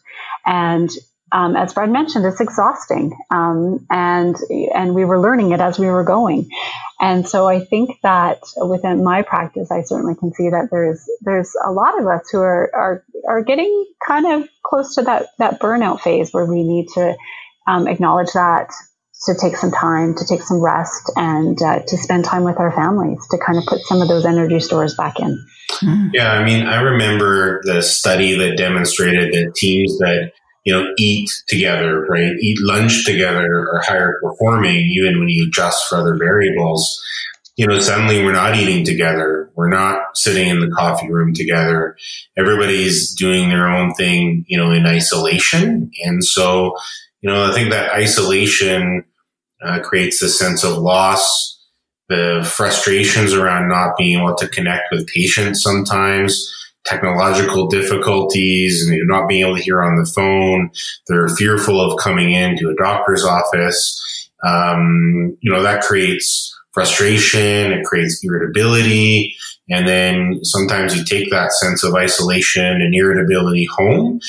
And 0.47 0.91
um, 1.32 1.56
as 1.56 1.75
Brad 1.75 1.91
mentioned, 1.91 2.25
it's 2.25 2.41
exhausting, 2.41 3.19
um, 3.31 3.87
and 3.91 4.34
and 4.75 4.94
we 4.94 5.05
were 5.05 5.20
learning 5.20 5.53
it 5.53 5.60
as 5.60 5.79
we 5.79 5.87
were 5.87 6.05
going, 6.05 6.48
and 7.01 7.29
so 7.29 7.46
I 7.46 7.60
think 7.65 7.98
that 8.03 8.41
within 8.56 9.05
my 9.05 9.22
practice, 9.22 9.70
I 9.70 9.82
certainly 9.82 10.15
can 10.15 10.32
see 10.32 10.48
that 10.48 10.69
there's 10.70 11.06
there's 11.20 11.55
a 11.63 11.70
lot 11.70 12.01
of 12.01 12.06
us 12.06 12.31
who 12.31 12.39
are 12.39 12.70
are 12.75 13.05
are 13.29 13.43
getting 13.43 13.87
kind 14.06 14.27
of 14.27 14.49
close 14.65 14.94
to 14.97 15.03
that 15.03 15.29
that 15.39 15.61
burnout 15.61 16.01
phase 16.01 16.32
where 16.32 16.47
we 16.47 16.63
need 16.63 16.89
to 16.94 17.17
um, 17.67 17.87
acknowledge 17.87 18.32
that 18.32 18.70
to 19.27 19.35
take 19.35 19.56
some 19.56 19.73
time, 19.73 20.15
to 20.15 20.25
take 20.25 20.43
some 20.43 20.63
rest, 20.63 21.11
and 21.17 21.61
uh, 21.61 21.81
to 21.87 21.97
spend 21.97 22.25
time 22.25 22.44
with 22.44 22.58
our 22.61 22.73
families 22.73 23.19
to 23.31 23.39
kind 23.44 23.58
of 23.58 23.65
put 23.67 23.81
some 23.81 24.01
of 24.01 24.08
those 24.08 24.25
energy 24.25 24.61
stores 24.61 24.94
back 24.94 25.19
in. 25.19 25.37
Yeah, 26.13 26.32
I 26.32 26.44
mean, 26.44 26.67
I 26.67 26.81
remember 26.81 27.61
the 27.65 27.82
study 27.82 28.35
that 28.39 28.56
demonstrated 28.56 29.32
that 29.32 29.55
teams 29.55 29.99
that 29.99 30.32
you 30.69 30.75
know, 30.75 30.87
eat 30.99 31.31
together, 31.49 32.05
right? 32.11 32.32
Eat 32.43 32.58
lunch 32.61 33.06
together 33.06 33.67
are 33.73 33.81
higher 33.87 34.20
performing, 34.23 34.77
even 34.77 35.19
when 35.19 35.31
you 35.31 35.47
adjust 35.49 35.89
for 35.89 35.97
other 35.97 36.15
variables. 36.19 37.03
You 37.58 37.67
know, 37.67 37.81
suddenly 37.81 38.22
we're 38.24 38.32
not 38.32 38.55
eating 38.55 38.84
together. 38.84 39.50
We're 39.56 39.69
not 39.69 40.17
sitting 40.17 40.48
in 40.48 40.60
the 40.60 40.70
coffee 40.70 41.10
room 41.10 41.34
together. 41.34 41.96
Everybody's 42.38 43.12
doing 43.15 43.48
their 43.48 43.69
own 43.69 43.94
thing, 43.94 44.44
you 44.46 44.56
know, 44.56 44.70
in 44.70 44.86
isolation. 44.86 45.91
And 46.05 46.22
so, 46.24 46.77
you 47.20 47.29
know, 47.29 47.50
I 47.50 47.53
think 47.53 47.70
that 47.70 47.91
isolation 47.91 49.05
uh, 49.60 49.81
creates 49.81 50.22
a 50.22 50.29
sense 50.29 50.62
of 50.62 50.79
loss, 50.79 51.60
the 52.08 52.48
frustrations 52.48 53.34
around 53.34 53.69
not 53.69 53.96
being 53.98 54.20
able 54.20 54.36
to 54.36 54.46
connect 54.46 54.93
with 54.93 55.08
patients 55.08 55.60
sometimes 55.60 56.55
technological 56.84 57.67
difficulties 57.67 58.86
and 58.86 58.96
not 59.08 59.29
being 59.29 59.44
able 59.44 59.56
to 59.56 59.62
hear 59.62 59.82
on 59.82 59.96
the 59.96 60.06
phone. 60.06 60.70
They're 61.08 61.29
fearful 61.29 61.81
of 61.81 61.98
coming 61.98 62.31
into 62.31 62.70
a 62.70 62.77
doctor's 62.77 63.24
office. 63.24 64.31
Um, 64.46 65.36
you 65.41 65.53
know, 65.53 65.62
that 65.65 65.82
creates 65.82 66.55
frustration. 66.79 67.73
It 67.73 67.85
creates 67.85 68.20
irritability. 68.23 69.35
And 69.69 69.87
then 69.87 70.39
sometimes 70.44 70.97
you 70.97 71.05
take 71.05 71.31
that 71.31 71.53
sense 71.53 71.82
of 71.82 71.94
isolation 71.94 72.65
and 72.65 72.94
irritability 72.94 73.67
home 73.77 74.20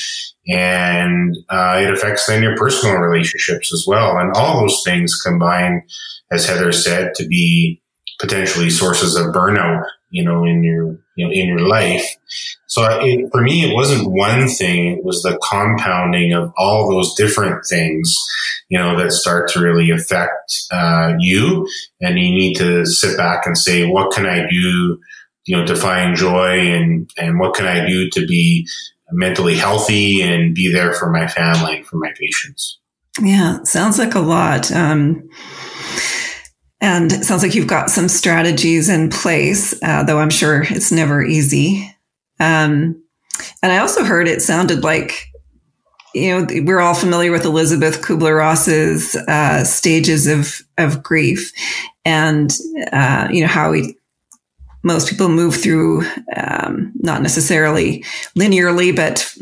and 0.48 1.36
uh, 1.48 1.80
it 1.80 1.92
affects 1.92 2.26
then 2.26 2.42
your 2.42 2.56
personal 2.56 2.96
relationships 2.96 3.72
as 3.72 3.84
well. 3.86 4.18
And 4.18 4.32
all 4.32 4.60
those 4.60 4.82
things 4.84 5.14
combine, 5.24 5.82
as 6.32 6.46
Heather 6.46 6.72
said, 6.72 7.14
to 7.14 7.26
be 7.26 7.80
potentially 8.18 8.68
sources 8.68 9.14
of 9.16 9.26
burnout 9.26 9.84
you 10.10 10.24
know, 10.24 10.44
in 10.44 10.62
your, 10.62 10.98
you 11.16 11.26
know, 11.26 11.32
in 11.32 11.48
your 11.48 11.66
life. 11.66 12.04
So 12.66 12.86
it, 13.00 13.30
for 13.32 13.42
me, 13.42 13.64
it 13.64 13.74
wasn't 13.74 14.10
one 14.10 14.48
thing. 14.48 14.98
It 14.98 15.04
was 15.04 15.22
the 15.22 15.38
compounding 15.42 16.32
of 16.32 16.52
all 16.56 16.90
those 16.90 17.14
different 17.14 17.64
things, 17.64 18.16
you 18.68 18.78
know, 18.78 18.96
that 18.98 19.12
start 19.12 19.48
to 19.50 19.60
really 19.60 19.90
affect, 19.90 20.66
uh, 20.70 21.14
you. 21.18 21.68
And 22.00 22.18
you 22.18 22.30
need 22.30 22.54
to 22.56 22.84
sit 22.86 23.16
back 23.16 23.46
and 23.46 23.56
say, 23.56 23.86
what 23.86 24.12
can 24.12 24.26
I 24.26 24.46
do, 24.48 24.98
you 25.44 25.56
know, 25.56 25.64
to 25.66 25.76
find 25.76 26.16
joy 26.16 26.58
and, 26.58 27.10
and 27.16 27.38
what 27.38 27.54
can 27.54 27.66
I 27.66 27.86
do 27.86 28.10
to 28.10 28.26
be 28.26 28.68
mentally 29.12 29.56
healthy 29.56 30.22
and 30.22 30.54
be 30.54 30.72
there 30.72 30.92
for 30.92 31.10
my 31.10 31.26
family 31.26 31.78
and 31.78 31.86
for 31.86 31.96
my 31.96 32.12
patients? 32.18 32.78
Yeah, 33.20 33.62
sounds 33.64 33.98
like 33.98 34.14
a 34.14 34.20
lot. 34.20 34.70
Um, 34.70 35.28
and 36.80 37.12
it 37.12 37.24
sounds 37.24 37.42
like 37.42 37.54
you've 37.54 37.66
got 37.66 37.90
some 37.90 38.08
strategies 38.08 38.88
in 38.88 39.10
place, 39.10 39.80
uh, 39.82 40.02
though 40.02 40.18
I'm 40.18 40.30
sure 40.30 40.62
it's 40.62 40.90
never 40.90 41.22
easy. 41.22 41.94
Um, 42.38 43.02
and 43.62 43.72
I 43.72 43.78
also 43.78 44.04
heard 44.04 44.28
it 44.28 44.42
sounded 44.42 44.82
like, 44.82 45.30
you 46.14 46.30
know, 46.30 46.62
we're 46.64 46.80
all 46.80 46.94
familiar 46.94 47.30
with 47.30 47.44
Elizabeth 47.44 48.02
Kubler 48.02 48.38
Ross's 48.38 49.14
uh, 49.14 49.64
stages 49.64 50.26
of 50.26 50.62
of 50.76 51.02
grief, 51.02 51.52
and 52.04 52.50
uh, 52.92 53.28
you 53.30 53.42
know 53.42 53.46
how 53.46 53.70
we 53.70 53.96
most 54.82 55.08
people 55.08 55.28
move 55.28 55.54
through 55.54 56.02
um, 56.34 56.92
not 56.96 57.22
necessarily 57.22 58.04
linearly, 58.36 58.94
but 58.94 59.36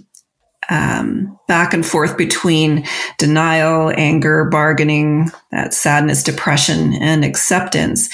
um, 0.69 1.39
back 1.47 1.73
and 1.73 1.85
forth 1.85 2.17
between 2.17 2.87
denial, 3.19 3.93
anger, 3.97 4.45
bargaining, 4.45 5.31
that 5.51 5.73
sadness, 5.73 6.23
depression, 6.23 6.95
and 6.95 7.25
acceptance. 7.25 8.09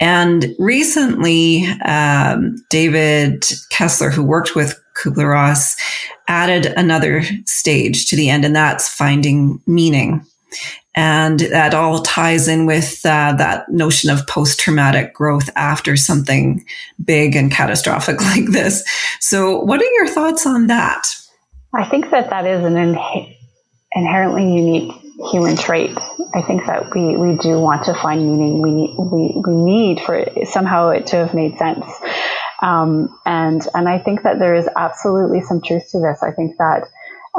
And 0.00 0.54
recently, 0.58 1.66
um, 1.84 2.56
David 2.70 3.44
Kessler, 3.70 4.10
who 4.10 4.22
worked 4.22 4.54
with 4.54 4.80
Kubler 4.96 5.30
Ross, 5.30 5.76
added 6.28 6.66
another 6.76 7.22
stage 7.46 8.06
to 8.06 8.16
the 8.16 8.30
end, 8.30 8.44
and 8.44 8.56
that's 8.56 8.88
finding 8.88 9.60
meaning. 9.66 10.24
And 10.94 11.40
that 11.40 11.72
all 11.72 12.02
ties 12.02 12.48
in 12.48 12.66
with 12.66 13.00
uh, 13.06 13.32
that 13.38 13.70
notion 13.70 14.10
of 14.10 14.26
post 14.26 14.60
traumatic 14.60 15.14
growth 15.14 15.48
after 15.56 15.96
something 15.96 16.64
big 17.02 17.34
and 17.34 17.50
catastrophic 17.50 18.20
like 18.20 18.46
this. 18.46 18.84
So, 19.20 19.58
what 19.58 19.80
are 19.80 19.92
your 19.92 20.08
thoughts 20.08 20.46
on 20.46 20.66
that? 20.66 21.14
I 21.74 21.84
think 21.84 22.10
that 22.10 22.30
that 22.30 22.46
is 22.46 22.64
an 22.64 22.76
in- 22.76 23.34
inherently 23.92 24.54
unique 24.54 24.92
human 25.30 25.56
trait. 25.56 25.96
I 26.34 26.42
think 26.42 26.66
that 26.66 26.94
we, 26.94 27.16
we 27.16 27.36
do 27.38 27.60
want 27.60 27.84
to 27.84 27.94
find 27.94 28.26
meaning. 28.26 28.60
We 28.60 28.70
need, 28.72 28.96
we, 28.98 29.42
we 29.46 29.54
need 29.54 30.00
for 30.00 30.16
it, 30.16 30.48
somehow 30.48 30.90
it 30.90 31.06
to 31.08 31.16
have 31.16 31.34
made 31.34 31.56
sense. 31.58 31.84
Um, 32.60 33.18
and, 33.24 33.66
and 33.74 33.88
I 33.88 33.98
think 33.98 34.22
that 34.22 34.38
there 34.38 34.54
is 34.54 34.68
absolutely 34.76 35.40
some 35.42 35.60
truth 35.60 35.90
to 35.90 36.00
this. 36.00 36.22
I 36.22 36.32
think 36.32 36.56
that, 36.58 36.88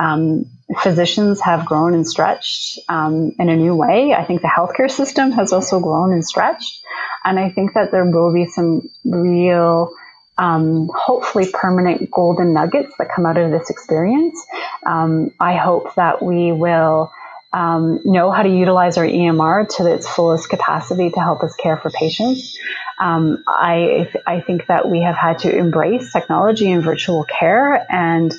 um, 0.01 0.45
physicians 0.81 1.39
have 1.41 1.65
grown 1.65 1.93
and 1.93 2.07
stretched 2.07 2.79
um, 2.89 3.31
in 3.37 3.49
a 3.49 3.55
new 3.55 3.75
way. 3.75 4.13
I 4.13 4.25
think 4.25 4.41
the 4.41 4.47
healthcare 4.47 4.89
system 4.89 5.31
has 5.31 5.53
also 5.53 5.79
grown 5.79 6.11
and 6.13 6.25
stretched. 6.25 6.81
And 7.23 7.39
I 7.39 7.49
think 7.49 7.73
that 7.75 7.91
there 7.91 8.05
will 8.05 8.33
be 8.33 8.47
some 8.47 8.89
real 9.05 9.93
um, 10.37 10.89
hopefully 10.93 11.49
permanent 11.51 12.09
golden 12.11 12.53
nuggets 12.53 12.93
that 12.97 13.09
come 13.13 13.25
out 13.25 13.37
of 13.37 13.51
this 13.51 13.69
experience. 13.69 14.43
Um, 14.85 15.31
I 15.39 15.55
hope 15.55 15.95
that 15.95 16.21
we 16.23 16.51
will 16.51 17.11
um, 17.53 17.99
know 18.03 18.31
how 18.31 18.41
to 18.41 18.49
utilize 18.49 18.97
our 18.97 19.05
EMR 19.05 19.69
to 19.77 19.93
its 19.93 20.07
fullest 20.09 20.49
capacity 20.49 21.11
to 21.11 21.19
help 21.19 21.43
us 21.43 21.55
care 21.55 21.77
for 21.77 21.91
patients. 21.91 22.57
Um, 22.99 23.43
I, 23.47 24.11
I 24.25 24.41
think 24.41 24.67
that 24.67 24.89
we 24.89 25.01
have 25.01 25.15
had 25.15 25.39
to 25.39 25.55
embrace 25.55 26.11
technology 26.11 26.71
and 26.71 26.83
virtual 26.83 27.23
care 27.25 27.85
and 27.91 28.33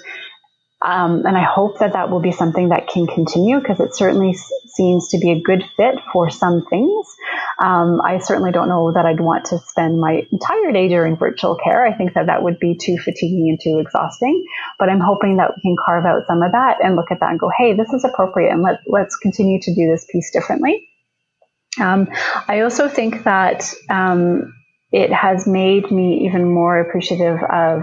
um, 0.84 1.24
and 1.24 1.36
I 1.36 1.42
hope 1.42 1.78
that 1.78 1.94
that 1.94 2.10
will 2.10 2.20
be 2.20 2.30
something 2.30 2.68
that 2.68 2.88
can 2.88 3.06
continue 3.06 3.58
because 3.58 3.80
it 3.80 3.94
certainly 3.94 4.30
s- 4.30 4.52
seems 4.66 5.08
to 5.08 5.18
be 5.18 5.30
a 5.30 5.40
good 5.40 5.64
fit 5.76 5.94
for 6.12 6.28
some 6.28 6.66
things. 6.68 7.06
Um, 7.58 8.02
I 8.02 8.18
certainly 8.18 8.52
don't 8.52 8.68
know 8.68 8.92
that 8.92 9.06
I'd 9.06 9.20
want 9.20 9.46
to 9.46 9.58
spend 9.58 9.98
my 9.98 10.26
entire 10.30 10.72
day 10.72 10.88
during 10.88 11.16
virtual 11.16 11.56
care. 11.56 11.86
I 11.86 11.96
think 11.96 12.12
that 12.14 12.26
that 12.26 12.42
would 12.42 12.58
be 12.58 12.76
too 12.76 12.98
fatiguing 12.98 13.48
and 13.48 13.58
too 13.62 13.78
exhausting. 13.80 14.44
But 14.78 14.90
I'm 14.90 15.00
hoping 15.00 15.38
that 15.38 15.52
we 15.56 15.62
can 15.62 15.76
carve 15.82 16.04
out 16.04 16.26
some 16.26 16.42
of 16.42 16.52
that 16.52 16.84
and 16.84 16.96
look 16.96 17.10
at 17.10 17.20
that 17.20 17.30
and 17.30 17.40
go, 17.40 17.50
hey, 17.56 17.74
this 17.74 17.92
is 17.94 18.04
appropriate 18.04 18.50
and 18.52 18.62
let, 18.62 18.80
let's 18.86 19.16
continue 19.16 19.60
to 19.62 19.74
do 19.74 19.90
this 19.90 20.06
piece 20.12 20.30
differently. 20.32 20.86
Um, 21.80 22.08
I 22.46 22.60
also 22.60 22.88
think 22.88 23.24
that 23.24 23.72
um, 23.88 24.52
it 24.92 25.12
has 25.12 25.46
made 25.46 25.90
me 25.90 26.26
even 26.26 26.44
more 26.44 26.78
appreciative 26.78 27.42
of 27.42 27.82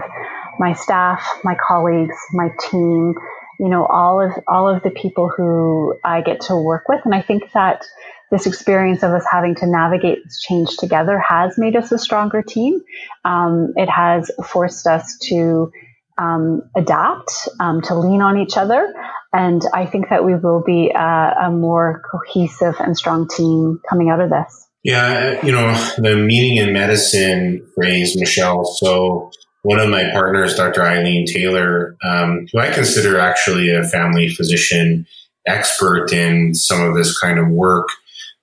my 0.58 0.72
staff, 0.72 1.22
my 1.44 1.56
colleagues, 1.66 2.16
my 2.32 2.48
team, 2.70 3.14
you 3.58 3.68
know, 3.68 3.86
all 3.86 4.20
of 4.20 4.32
all 4.48 4.68
of 4.68 4.82
the 4.82 4.90
people 4.90 5.28
who 5.28 5.94
I 6.04 6.20
get 6.20 6.40
to 6.42 6.56
work 6.56 6.88
with. 6.88 7.00
And 7.04 7.14
I 7.14 7.22
think 7.22 7.52
that 7.52 7.84
this 8.30 8.46
experience 8.46 9.02
of 9.02 9.12
us 9.12 9.24
having 9.30 9.54
to 9.56 9.66
navigate 9.66 10.24
this 10.24 10.40
change 10.40 10.76
together 10.78 11.18
has 11.18 11.58
made 11.58 11.76
us 11.76 11.92
a 11.92 11.98
stronger 11.98 12.42
team. 12.42 12.80
Um, 13.24 13.74
it 13.76 13.90
has 13.90 14.30
forced 14.44 14.86
us 14.86 15.18
to 15.28 15.70
um, 16.18 16.62
adapt, 16.76 17.30
um, 17.60 17.82
to 17.82 17.94
lean 17.94 18.22
on 18.22 18.38
each 18.38 18.56
other. 18.56 18.92
And 19.32 19.62
I 19.72 19.86
think 19.86 20.08
that 20.08 20.24
we 20.24 20.34
will 20.34 20.62
be 20.64 20.90
a, 20.90 21.34
a 21.44 21.50
more 21.50 22.02
cohesive 22.10 22.76
and 22.80 22.96
strong 22.96 23.28
team 23.28 23.80
coming 23.88 24.10
out 24.10 24.20
of 24.20 24.30
this. 24.30 24.68
Yeah, 24.82 25.44
you 25.44 25.52
know, 25.52 25.72
the 25.98 26.16
meaning 26.16 26.56
in 26.56 26.72
medicine 26.72 27.64
phrase, 27.74 28.16
Michelle. 28.16 28.64
So 28.64 29.30
one 29.62 29.78
of 29.78 29.90
my 29.90 30.10
partners, 30.12 30.56
Dr. 30.56 30.82
Eileen 30.82 31.26
Taylor, 31.26 31.96
um, 32.04 32.46
who 32.52 32.58
I 32.58 32.72
consider 32.72 33.18
actually 33.18 33.70
a 33.70 33.84
family 33.84 34.28
physician 34.28 35.06
expert 35.46 36.12
in 36.12 36.54
some 36.54 36.82
of 36.82 36.94
this 36.94 37.18
kind 37.18 37.38
of 37.38 37.48
work, 37.48 37.88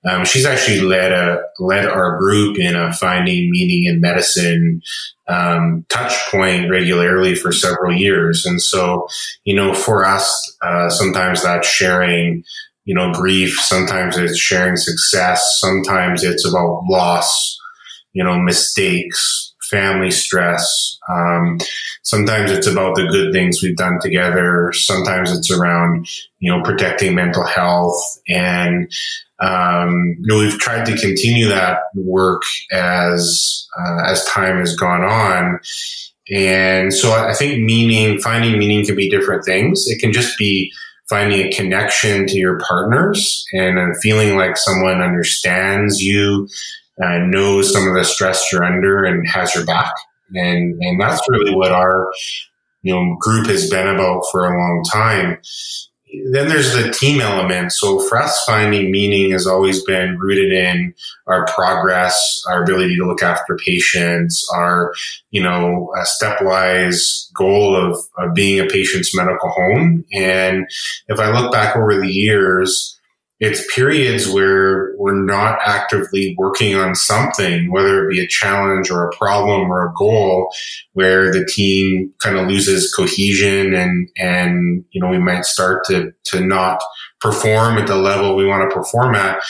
um, 0.07 0.23
she's 0.23 0.45
actually 0.45 0.79
led 0.81 1.11
a 1.11 1.41
led 1.59 1.85
our 1.85 2.17
group 2.17 2.57
in 2.57 2.75
a 2.75 2.93
finding 2.93 3.49
meaning 3.51 3.83
in 3.83 3.99
medicine 3.99 4.81
um, 5.27 5.85
touch 5.89 6.13
point 6.31 6.69
regularly 6.69 7.35
for 7.35 7.51
several 7.51 7.93
years, 7.93 8.45
and 8.45 8.61
so 8.61 9.07
you 9.43 9.53
know, 9.53 9.73
for 9.73 10.05
us, 10.05 10.57
uh, 10.61 10.89
sometimes 10.89 11.43
that's 11.43 11.67
sharing 11.67 12.43
you 12.85 12.95
know 12.95 13.11
grief, 13.11 13.59
sometimes 13.59 14.17
it's 14.17 14.39
sharing 14.39 14.77
success, 14.77 15.57
sometimes 15.59 16.23
it's 16.23 16.47
about 16.47 16.83
loss, 16.87 17.59
you 18.13 18.23
know, 18.23 18.39
mistakes, 18.39 19.48
family 19.69 20.11
stress. 20.11 20.97
Um, 21.09 21.59
sometimes 22.03 22.51
it's 22.51 22.67
about 22.67 22.95
the 22.95 23.07
good 23.07 23.31
things 23.33 23.61
we've 23.61 23.77
done 23.77 23.99
together. 24.01 24.71
Sometimes 24.73 25.31
it's 25.31 25.51
around, 25.51 26.07
you 26.39 26.51
know, 26.51 26.61
protecting 26.63 27.15
mental 27.15 27.43
health. 27.43 28.01
And, 28.27 28.91
um, 29.39 30.15
you 30.19 30.27
know, 30.27 30.39
we've 30.39 30.59
tried 30.59 30.85
to 30.85 30.97
continue 30.97 31.47
that 31.47 31.79
work 31.95 32.43
as, 32.71 33.67
uh, 33.79 34.03
as 34.05 34.25
time 34.25 34.57
has 34.59 34.75
gone 34.75 35.03
on. 35.03 35.59
And 36.31 36.93
so 36.93 37.11
I 37.11 37.33
think 37.33 37.63
meaning, 37.63 38.19
finding 38.19 38.59
meaning 38.59 38.85
can 38.85 38.95
be 38.95 39.09
different 39.09 39.45
things. 39.45 39.85
It 39.87 39.99
can 39.99 40.13
just 40.13 40.37
be 40.37 40.71
finding 41.09 41.41
a 41.41 41.51
connection 41.51 42.27
to 42.27 42.37
your 42.37 42.59
partners 42.59 43.43
and 43.53 43.95
feeling 44.01 44.37
like 44.37 44.57
someone 44.57 45.01
understands 45.01 46.03
you 46.03 46.47
uh, 47.03 47.19
knows 47.19 47.71
some 47.71 47.87
of 47.87 47.95
the 47.95 48.03
stress 48.03 48.51
you're 48.51 48.63
under 48.63 49.03
and 49.03 49.27
has 49.27 49.55
your 49.55 49.65
back. 49.65 49.93
And, 50.33 50.79
and 50.81 51.01
that's 51.01 51.21
really 51.29 51.55
what 51.55 51.71
our, 51.71 52.11
you 52.81 52.93
know, 52.93 53.15
group 53.19 53.47
has 53.47 53.69
been 53.69 53.87
about 53.87 54.23
for 54.31 54.45
a 54.45 54.57
long 54.57 54.83
time. 54.91 55.39
Then 56.31 56.47
there's 56.47 56.73
the 56.73 56.89
team 56.91 57.21
element. 57.21 57.71
So 57.71 57.99
for 57.99 58.17
us, 58.17 58.43
finding 58.43 58.91
meaning 58.91 59.31
has 59.31 59.45
always 59.45 59.83
been 59.83 60.17
rooted 60.17 60.51
in 60.51 60.95
our 61.27 61.45
progress, 61.45 62.43
our 62.49 62.63
ability 62.63 62.95
to 62.97 63.05
look 63.05 63.21
after 63.21 63.55
patients, 63.55 64.47
our, 64.55 64.93
you 65.29 65.43
know, 65.43 65.93
stepwise 66.03 67.31
goal 67.35 67.75
of, 67.75 67.99
of 68.17 68.33
being 68.33 68.59
a 68.59 68.65
patient's 68.65 69.15
medical 69.15 69.49
home. 69.49 70.03
And 70.11 70.65
if 71.09 71.19
I 71.19 71.31
look 71.31 71.51
back 71.51 71.75
over 71.75 71.99
the 71.99 72.07
years, 72.07 72.98
it's 73.39 73.73
periods 73.73 74.29
where 74.29 74.93
we're 74.97 75.23
not 75.23 75.59
actively 75.65 76.35
working 76.37 76.75
on 76.75 76.93
something, 76.93 77.71
whether 77.71 78.03
it 78.03 78.11
be 78.11 78.23
a 78.23 78.27
challenge 78.27 78.91
or 78.91 79.07
a 79.07 79.15
problem 79.15 79.71
or 79.71 79.87
a 79.87 79.93
goal, 79.97 80.51
where 80.93 81.31
the 81.31 81.45
team 81.45 82.13
kind 82.19 82.37
of 82.37 82.47
loses 82.47 82.93
cohesion 82.93 83.73
and, 83.73 84.09
and, 84.17 84.83
you 84.91 85.01
know, 85.01 85.09
we 85.09 85.19
might 85.19 85.45
start 85.45 85.85
to, 85.85 86.11
to 86.25 86.41
not 86.41 86.83
perform 87.21 87.77
at 87.77 87.87
the 87.87 87.95
level 87.95 88.35
we 88.35 88.45
want 88.45 88.69
to 88.69 88.75
perform 88.75 89.15
at. 89.15 89.41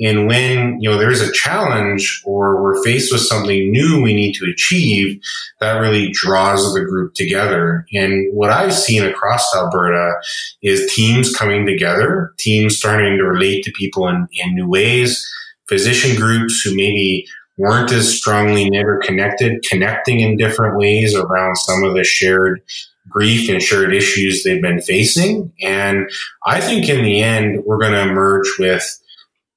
And 0.00 0.26
when, 0.26 0.80
you 0.80 0.88
know, 0.88 0.96
there's 0.96 1.20
a 1.20 1.32
challenge 1.32 2.22
or 2.24 2.62
we're 2.62 2.82
faced 2.84 3.12
with 3.12 3.22
something 3.22 3.72
new 3.72 4.00
we 4.00 4.14
need 4.14 4.34
to 4.34 4.50
achieve, 4.50 5.20
that 5.60 5.80
really 5.80 6.10
draws 6.12 6.72
the 6.72 6.84
group 6.84 7.14
together. 7.14 7.84
And 7.92 8.32
what 8.32 8.50
I've 8.50 8.74
seen 8.74 9.02
across 9.02 9.54
Alberta 9.56 10.14
is 10.62 10.92
teams 10.94 11.34
coming 11.34 11.66
together, 11.66 12.32
teams 12.38 12.76
starting 12.76 13.18
to 13.18 13.24
relate 13.24 13.64
to 13.64 13.72
people 13.72 14.08
in, 14.08 14.28
in 14.32 14.54
new 14.54 14.68
ways, 14.68 15.28
physician 15.68 16.16
groups 16.16 16.62
who 16.62 16.76
maybe 16.76 17.26
weren't 17.56 17.90
as 17.90 18.16
strongly 18.16 18.70
knit 18.70 18.86
or 18.86 18.98
connected, 18.98 19.64
connecting 19.68 20.20
in 20.20 20.36
different 20.36 20.78
ways 20.78 21.14
around 21.14 21.56
some 21.56 21.82
of 21.82 21.94
the 21.94 22.04
shared 22.04 22.62
grief 23.08 23.50
and 23.50 23.60
shared 23.60 23.92
issues 23.92 24.44
they've 24.44 24.62
been 24.62 24.80
facing. 24.80 25.52
And 25.60 26.08
I 26.46 26.60
think 26.60 26.88
in 26.88 27.02
the 27.02 27.20
end, 27.20 27.64
we're 27.64 27.80
going 27.80 27.92
to 27.92 28.02
emerge 28.02 28.46
with 28.58 28.84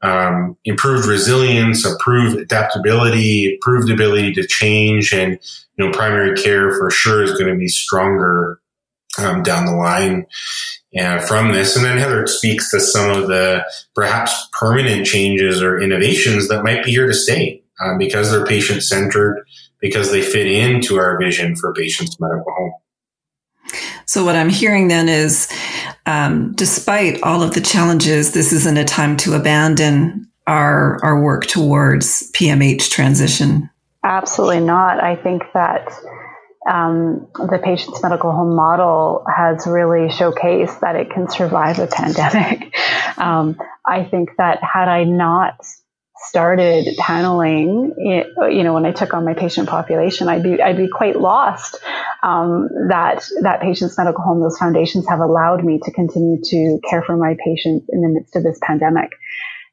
um, 0.01 0.57
improved 0.65 1.07
resilience, 1.07 1.85
improved 1.85 2.39
adaptability, 2.39 3.53
improved 3.53 3.91
ability 3.91 4.33
to 4.33 4.47
change, 4.47 5.13
and 5.13 5.39
you 5.77 5.85
know, 5.85 5.91
primary 5.91 6.35
care 6.35 6.71
for 6.71 6.89
sure 6.89 7.23
is 7.23 7.31
going 7.31 7.51
to 7.51 7.57
be 7.57 7.67
stronger 7.67 8.59
um, 9.19 9.43
down 9.43 9.65
the 9.65 9.75
line 9.75 10.25
and 10.93 11.21
from 11.21 11.51
this. 11.51 11.75
And 11.75 11.85
then 11.85 11.97
Heather 11.97 12.27
speaks 12.27 12.71
to 12.71 12.79
some 12.79 13.09
of 13.09 13.27
the 13.27 13.63
perhaps 13.95 14.49
permanent 14.53 15.05
changes 15.05 15.61
or 15.61 15.79
innovations 15.79 16.47
that 16.47 16.63
might 16.63 16.83
be 16.83 16.91
here 16.91 17.07
to 17.07 17.13
stay 17.13 17.61
um, 17.81 17.97
because 17.97 18.31
they're 18.31 18.45
patient 18.45 18.83
centered, 18.83 19.45
because 19.79 20.11
they 20.11 20.21
fit 20.21 20.47
into 20.47 20.97
our 20.97 21.17
vision 21.19 21.55
for 21.55 21.73
patients' 21.73 22.19
medical 22.19 22.51
home. 22.51 22.73
So, 24.11 24.25
what 24.25 24.35
I'm 24.35 24.49
hearing 24.49 24.89
then 24.89 25.07
is, 25.07 25.47
um, 26.05 26.51
despite 26.55 27.23
all 27.23 27.41
of 27.41 27.53
the 27.53 27.61
challenges, 27.61 28.33
this 28.33 28.51
isn't 28.51 28.75
a 28.75 28.83
time 28.83 29.15
to 29.23 29.35
abandon 29.35 30.27
our 30.45 30.99
our 31.01 31.23
work 31.23 31.47
towards 31.47 32.29
PMH 32.33 32.89
transition. 32.89 33.69
Absolutely 34.03 34.59
not. 34.59 35.01
I 35.01 35.15
think 35.15 35.43
that 35.53 35.93
um, 36.69 37.25
the 37.35 37.57
patient's 37.63 38.03
medical 38.03 38.33
home 38.33 38.53
model 38.53 39.23
has 39.33 39.65
really 39.65 40.09
showcased 40.09 40.81
that 40.81 40.97
it 40.97 41.09
can 41.09 41.29
survive 41.29 41.79
a 41.79 41.87
pandemic. 41.95 42.75
um, 43.17 43.57
I 43.85 44.03
think 44.03 44.31
that 44.37 44.61
had 44.61 44.89
I 44.89 45.05
not 45.05 45.55
started 46.23 46.95
paneling, 46.97 47.93
you 47.97 48.63
know, 48.63 48.73
when 48.73 48.85
I 48.85 48.91
took 48.91 49.13
on 49.13 49.25
my 49.25 49.33
patient 49.33 49.67
population, 49.67 50.27
I'd 50.27 50.43
be 50.43 50.61
I'd 50.61 50.77
be 50.77 50.87
quite 50.87 51.19
lost. 51.19 51.79
Um, 52.23 52.69
that 52.89 53.27
that 53.41 53.61
patient's 53.61 53.97
medical 53.97 54.23
home, 54.23 54.41
those 54.41 54.57
foundations 54.57 55.07
have 55.09 55.19
allowed 55.19 55.63
me 55.63 55.79
to 55.83 55.91
continue 55.91 56.37
to 56.43 56.79
care 56.89 57.01
for 57.01 57.17
my 57.17 57.35
patients 57.43 57.87
in 57.89 58.01
the 58.01 58.09
midst 58.09 58.35
of 58.35 58.43
this 58.43 58.59
pandemic. 58.61 59.11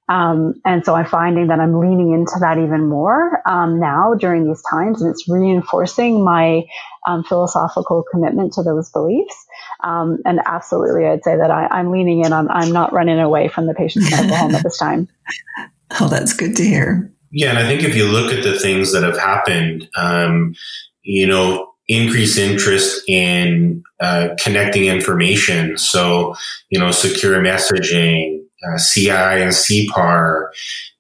Um, 0.09 0.55
and 0.65 0.85
so 0.87 0.95
I'm 0.95 1.05
finding 1.05 1.49
that 1.49 1.61
I'm 1.61 1.79
leaning 1.79 2.15
into 2.15 2.37
that 2.41 2.57
even 2.57 2.89
more 2.89 3.43
um, 3.47 3.79
now 3.79 4.15
during 4.15 4.49
these 4.49 4.63
times, 4.71 5.03
and 5.03 5.11
it's 5.11 5.29
reinforcing 5.29 6.25
my 6.25 6.63
um, 7.07 7.25
philosophical 7.25 8.05
commitment 8.11 8.55
to 8.55 8.63
those 8.63 8.91
beliefs. 8.91 9.37
Um, 9.85 10.19
and 10.25 10.41
absolutely, 10.47 11.07
I'd 11.07 11.25
say 11.25 11.37
that 11.37 11.51
I, 11.51 11.79
am 11.79 11.93
leaning 11.93 12.25
in. 12.25 12.33
I'm, 12.33 12.51
I'm 12.51 12.73
not 12.73 12.95
running 12.95 13.21
away 13.21 13.49
from 13.49 13.67
the 13.67 13.75
patient's 13.75 14.11
medical 14.11 14.37
home 14.37 14.55
at 14.55 14.63
this 14.63 14.79
time. 14.79 15.09
Oh, 16.01 16.09
that's 16.09 16.33
good 16.33 16.57
to 16.57 16.65
hear. 16.65 17.13
Yeah, 17.31 17.51
and 17.51 17.59
I 17.59 17.67
think 17.67 17.83
if 17.83 17.95
you 17.95 18.07
look 18.07 18.33
at 18.33 18.43
the 18.43 18.59
things 18.59 18.93
that 18.93 19.03
have 19.03 19.19
happened, 19.19 19.89
um, 19.97 20.55
you 21.03 21.27
know, 21.27 21.73
increased 21.89 22.39
interest 22.39 23.03
in 23.09 23.83
uh, 24.01 24.29
connecting 24.43 24.85
information. 24.85 25.79
So, 25.79 26.35
you 26.71 26.79
know, 26.79 26.91
secure 26.91 27.41
messaging, 27.41 28.45
uh, 28.67 28.79
CI 28.79 29.11
and 29.11 29.53
CPAR, 29.53 30.49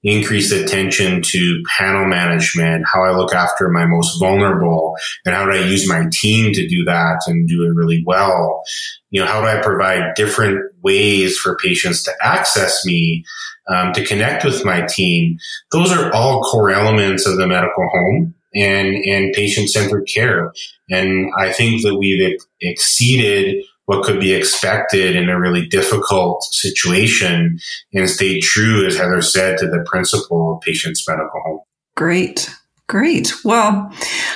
increased 0.04 0.52
attention 0.52 1.22
to 1.22 1.62
panel 1.76 2.06
management, 2.06 2.84
how 2.92 3.02
I 3.02 3.16
look 3.16 3.34
after 3.34 3.68
my 3.68 3.84
most 3.84 4.18
vulnerable, 4.18 4.96
and 5.24 5.34
how 5.34 5.44
do 5.44 5.52
I 5.52 5.64
use 5.64 5.88
my 5.88 6.06
team 6.12 6.52
to 6.52 6.68
do 6.68 6.84
that 6.84 7.22
and 7.26 7.48
do 7.48 7.64
it 7.64 7.74
really 7.74 8.02
well? 8.06 8.62
You 9.10 9.20
know, 9.20 9.26
how 9.26 9.40
do 9.40 9.48
I 9.48 9.60
provide 9.60 10.14
different 10.14 10.72
ways 10.82 11.36
for 11.36 11.56
patients 11.56 12.04
to 12.04 12.12
access 12.22 12.84
me, 12.84 13.24
um, 13.68 13.92
to 13.94 14.04
connect 14.04 14.44
with 14.44 14.64
my 14.64 14.82
team? 14.82 15.38
Those 15.72 15.90
are 15.90 16.12
all 16.14 16.42
core 16.42 16.70
elements 16.70 17.26
of 17.26 17.36
the 17.36 17.48
medical 17.48 17.88
home 17.92 18.34
and, 18.54 18.94
and 19.04 19.32
patient 19.32 19.68
centered 19.68 20.06
care. 20.06 20.52
And 20.90 21.30
I 21.36 21.52
think 21.52 21.82
that 21.82 21.96
we've 21.96 22.34
ex- 22.34 22.46
exceeded 22.60 23.64
what 23.88 24.04
could 24.04 24.20
be 24.20 24.34
expected 24.34 25.16
in 25.16 25.30
a 25.30 25.40
really 25.40 25.66
difficult 25.66 26.44
situation 26.44 27.58
and 27.94 28.08
stay 28.08 28.38
true, 28.38 28.86
as 28.86 28.98
Heather 28.98 29.22
said, 29.22 29.56
to 29.58 29.66
the 29.66 29.82
principle 29.86 30.54
of 30.54 30.60
patient's 30.60 31.08
medical 31.08 31.40
home. 31.42 31.60
Great. 31.96 32.54
Great. 32.86 33.32
Well, 33.46 33.90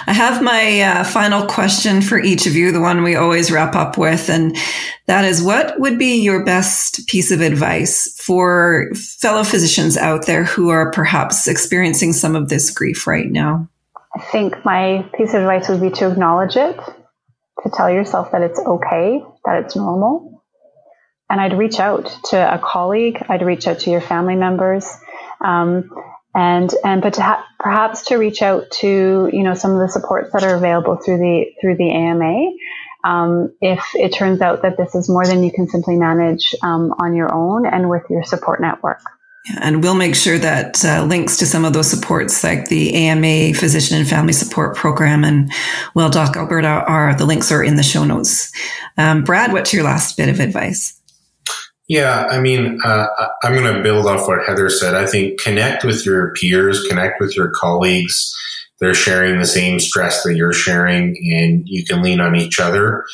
I 0.07 0.15
have 0.15 0.43
my 0.43 0.81
uh, 0.81 1.05
final 1.05 1.47
question 1.47 2.01
for 2.01 2.19
each 2.19 2.47
of 2.47 2.55
you, 2.55 2.73
the 2.73 2.81
one 2.81 3.03
we 3.03 3.15
always 3.15 3.51
wrap 3.51 3.75
up 3.75 3.99
with, 3.99 4.31
and 4.31 4.57
that 5.05 5.27
is 5.27 5.43
what 5.43 5.79
would 5.79 5.99
be 5.99 6.23
your 6.23 6.47
best 6.47 7.07
piece 7.07 7.31
of 7.31 7.43
advice 7.43 8.19
for 8.19 8.91
fellow 8.95 9.45
physicians 9.45 9.99
out 9.99 10.25
there 10.25 10.45
who 10.45 10.71
are 10.71 10.91
perhaps 10.93 11.47
experiencing 11.47 12.15
some 12.15 12.35
of 12.35 12.49
this 12.49 12.71
grief 12.71 13.07
right 13.07 13.31
now? 13.31 13.69
I 14.17 14.21
think 14.21 14.65
my 14.65 15.07
piece 15.15 15.35
of 15.35 15.43
advice 15.43 15.69
would 15.69 15.83
be 15.83 15.91
to 15.91 16.11
acknowledge 16.11 16.57
it 16.57 16.81
to 17.63 17.71
tell 17.71 17.91
yourself 17.91 18.33
that 18.33 18.43
it's 18.43 18.59
okay, 18.59 19.23
that 19.45 19.65
it's 19.65 19.77
normal. 19.77 20.43
And 21.31 21.41
I'd 21.41 21.57
reach 21.59 21.81
out 21.81 22.07
to 22.27 22.55
a 22.55 22.59
colleague, 22.59 23.25
I'd 23.29 23.43
reach 23.43 23.67
out 23.67 23.81
to 23.81 23.91
your 23.91 24.01
family 24.01 24.37
members, 24.37 24.89
um, 25.41 25.91
and 26.35 26.75
and 26.85 27.03
but 27.03 27.15
to 27.15 27.23
ha- 27.23 27.47
perhaps 27.59 28.07
to 28.07 28.17
reach 28.17 28.43
out 28.43 28.71
to 28.81 29.31
you 29.33 29.43
know 29.43 29.55
some 29.55 29.73
of 29.73 29.79
the 29.81 29.89
supports 29.89 30.33
that 30.33 30.45
are 30.45 30.57
available 30.57 30.97
through 30.97 31.19
the 31.19 31.47
through 31.61 31.77
the 31.77 31.91
AMA. 31.91 32.51
Um, 33.05 33.55
if 33.61 33.85
it 33.95 34.11
turns 34.15 34.41
out 34.41 34.63
that 34.63 34.77
this 34.77 34.95
is 34.95 35.09
more 35.09 35.27
than 35.27 35.43
you 35.43 35.51
can 35.51 35.69
simply 35.69 35.97
manage 35.97 36.55
um, 36.63 36.95
on 37.01 37.15
your 37.17 37.33
own 37.33 37.67
and 37.67 37.91
with 37.91 38.05
your 38.11 38.23
support 38.23 38.61
network. 38.61 39.01
And 39.61 39.83
we'll 39.83 39.95
make 39.95 40.15
sure 40.15 40.39
that 40.39 40.85
uh, 40.85 41.05
links 41.05 41.37
to 41.39 41.47
some 41.47 41.65
of 41.65 41.73
those 41.73 41.91
supports, 41.91 42.45
like 42.45 42.69
the 42.69 42.95
AMA 42.95 43.55
Physician 43.55 43.99
and 43.99 44.09
Family 44.09 44.33
Support 44.33 44.77
Program 44.77 45.25
and 45.25 45.53
Well 45.95 46.11
Doc 46.11 46.37
Alberta, 46.37 46.69
are 46.69 47.17
the 47.17 47.27
links 47.27 47.51
are 47.51 47.63
in 47.63 47.77
the 47.77 47.83
show 47.83 48.05
notes. 48.05 48.53
Um, 48.97 49.25
Brad, 49.25 49.53
what's 49.53 49.73
your 49.73 49.83
last 49.83 50.17
bit 50.17 50.29
of 50.29 50.39
advice? 50.39 50.97
Yeah, 51.89 52.27
I 52.31 52.41
mean, 52.41 52.79
uh, 52.85 53.09
I'm 53.43 53.55
going 53.55 53.75
to 53.75 53.83
build 53.83 54.07
off 54.07 54.29
what 54.29 54.47
Heather 54.47 54.71
said. 54.71 54.95
I 54.95 55.07
think 55.07 55.41
connect 55.41 55.85
with 55.85 56.07
your 56.07 56.33
peers, 56.35 56.87
connect 56.87 57.21
with 57.21 57.37
your 57.37 57.51
colleagues. 57.51 58.33
They're 58.79 58.95
sharing 58.95 59.39
the 59.39 59.47
same 59.47 59.81
stress 59.81 60.23
that 60.23 60.35
you're 60.35 60.53
sharing, 60.53 61.17
and 61.35 61.63
you 61.67 61.85
can 61.85 62.03
lean 62.03 62.21
on 62.21 62.37
each 62.37 62.61
other. 62.61 63.05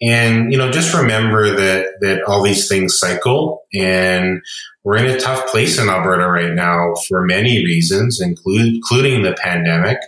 And, 0.00 0.52
you 0.52 0.58
know, 0.58 0.70
just 0.70 0.94
remember 0.94 1.56
that, 1.56 1.86
that 2.00 2.22
all 2.22 2.42
these 2.42 2.68
things 2.68 2.98
cycle 2.98 3.64
and 3.74 4.40
we're 4.84 4.96
in 4.96 5.06
a 5.06 5.18
tough 5.18 5.48
place 5.48 5.78
in 5.78 5.88
Alberta 5.88 6.28
right 6.28 6.54
now 6.54 6.94
for 7.08 7.24
many 7.24 7.64
reasons, 7.64 8.20
include, 8.20 8.74
including 8.74 9.22
the 9.22 9.34
pandemic. 9.34 9.98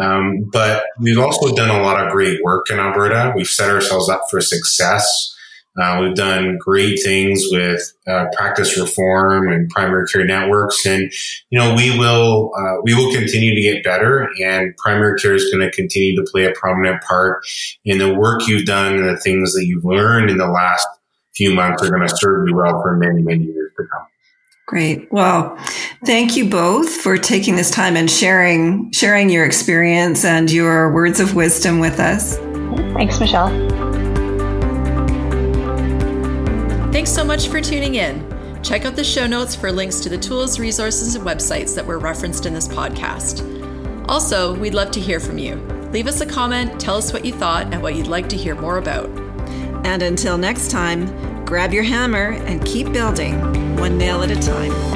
Um, 0.00 0.48
but 0.50 0.84
we've 0.98 1.18
also 1.18 1.54
done 1.54 1.68
a 1.68 1.82
lot 1.82 2.04
of 2.04 2.12
great 2.12 2.42
work 2.42 2.70
in 2.70 2.78
Alberta. 2.78 3.32
We've 3.36 3.46
set 3.46 3.70
ourselves 3.70 4.08
up 4.08 4.22
for 4.30 4.40
success. 4.40 5.36
Uh, 5.78 6.00
we've 6.02 6.16
done 6.16 6.58
great 6.58 6.98
things 7.02 7.44
with 7.50 7.92
uh, 8.06 8.26
practice 8.36 8.76
reform 8.78 9.50
and 9.52 9.70
primary 9.70 10.06
care 10.06 10.24
networks, 10.24 10.84
and 10.84 11.12
you 11.50 11.58
know 11.58 11.74
we 11.74 11.96
will 11.96 12.50
uh, 12.56 12.80
we 12.82 12.94
will 12.94 13.12
continue 13.12 13.54
to 13.54 13.60
get 13.60 13.84
better. 13.84 14.28
And 14.42 14.76
primary 14.76 15.18
care 15.18 15.34
is 15.34 15.50
going 15.52 15.64
to 15.64 15.70
continue 15.70 16.16
to 16.16 16.28
play 16.30 16.44
a 16.44 16.52
prominent 16.52 17.02
part 17.02 17.44
in 17.84 17.98
the 17.98 18.12
work 18.12 18.46
you've 18.48 18.66
done 18.66 18.96
and 18.96 19.08
the 19.08 19.16
things 19.16 19.52
that 19.54 19.64
you've 19.66 19.84
learned 19.84 20.30
in 20.30 20.38
the 20.38 20.48
last 20.48 20.86
few 21.34 21.54
months 21.54 21.82
are 21.82 21.90
going 21.90 22.06
to 22.06 22.16
serve 22.16 22.48
you 22.48 22.56
well 22.56 22.82
for 22.82 22.96
many 22.96 23.22
many 23.22 23.44
years 23.44 23.70
to 23.76 23.84
come. 23.92 24.06
Great. 24.66 25.10
Well, 25.12 25.56
thank 26.04 26.36
you 26.36 26.48
both 26.48 26.88
for 26.88 27.16
taking 27.16 27.56
this 27.56 27.70
time 27.70 27.96
and 27.96 28.10
sharing 28.10 28.90
sharing 28.92 29.30
your 29.30 29.44
experience 29.44 30.24
and 30.24 30.50
your 30.50 30.92
words 30.92 31.20
of 31.20 31.34
wisdom 31.34 31.78
with 31.78 32.00
us. 32.00 32.36
Thanks, 32.94 33.18
Michelle. 33.20 33.69
Thanks 37.00 37.12
so 37.12 37.24
much 37.24 37.48
for 37.48 37.62
tuning 37.62 37.94
in. 37.94 38.62
Check 38.62 38.84
out 38.84 38.94
the 38.94 39.02
show 39.02 39.26
notes 39.26 39.54
for 39.54 39.72
links 39.72 40.00
to 40.00 40.10
the 40.10 40.18
tools, 40.18 40.60
resources, 40.60 41.14
and 41.14 41.24
websites 41.24 41.74
that 41.74 41.86
were 41.86 41.98
referenced 41.98 42.44
in 42.44 42.52
this 42.52 42.68
podcast. 42.68 43.40
Also, 44.06 44.54
we'd 44.58 44.74
love 44.74 44.90
to 44.90 45.00
hear 45.00 45.18
from 45.18 45.38
you. 45.38 45.54
Leave 45.92 46.06
us 46.06 46.20
a 46.20 46.26
comment, 46.26 46.78
tell 46.78 46.98
us 46.98 47.10
what 47.10 47.24
you 47.24 47.32
thought, 47.32 47.72
and 47.72 47.82
what 47.82 47.94
you'd 47.94 48.06
like 48.06 48.28
to 48.28 48.36
hear 48.36 48.54
more 48.54 48.76
about. 48.76 49.08
And 49.86 50.02
until 50.02 50.36
next 50.36 50.70
time, 50.70 51.06
grab 51.46 51.72
your 51.72 51.84
hammer 51.84 52.32
and 52.32 52.62
keep 52.66 52.92
building 52.92 53.40
one 53.76 53.96
nail 53.96 54.22
at 54.22 54.30
a 54.30 54.38
time. 54.38 54.89